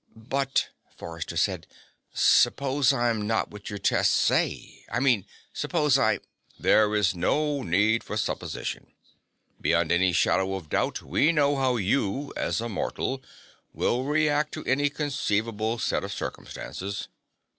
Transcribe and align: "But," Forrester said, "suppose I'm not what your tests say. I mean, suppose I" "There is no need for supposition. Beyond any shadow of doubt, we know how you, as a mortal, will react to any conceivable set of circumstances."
"But," 0.15 0.69
Forrester 0.97 1.37
said, 1.37 1.67
"suppose 2.11 2.91
I'm 2.91 3.27
not 3.27 3.51
what 3.51 3.69
your 3.69 3.77
tests 3.77 4.15
say. 4.15 4.83
I 4.91 4.99
mean, 4.99 5.27
suppose 5.53 5.99
I" 5.99 6.21
"There 6.67 6.95
is 6.95 7.13
no 7.13 7.61
need 7.61 8.03
for 8.03 8.17
supposition. 8.17 8.93
Beyond 9.61 9.91
any 9.91 10.11
shadow 10.11 10.55
of 10.55 10.69
doubt, 10.69 11.03
we 11.03 11.31
know 11.31 11.55
how 11.55 11.75
you, 11.75 12.33
as 12.35 12.61
a 12.61 12.67
mortal, 12.67 13.21
will 13.75 14.03
react 14.03 14.53
to 14.53 14.65
any 14.65 14.89
conceivable 14.89 15.77
set 15.77 16.03
of 16.03 16.11
circumstances." 16.11 17.07